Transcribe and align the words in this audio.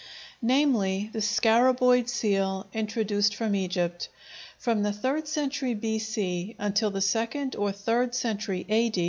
namely, 0.41 1.11
the 1.13 1.19
scaraboid 1.21 2.09
seal 2.09 2.65
introduced 2.73 3.35
from 3.35 3.53
Egypt. 3.53 4.09
From 4.57 4.81
the 4.81 4.91
third 4.91 5.27
century 5.27 5.75
B.C. 5.75 6.55
until 6.59 6.89
the 6.91 7.01
second 7.01 7.55
or 7.55 7.71
third 7.71 8.15
century 8.15 8.65
A. 8.67 8.91